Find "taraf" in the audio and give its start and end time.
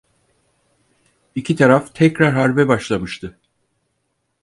1.55-1.95